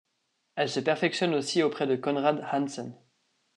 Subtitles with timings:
[0.55, 2.97] Elle se perfectionne aussi après de Conrad Hansen.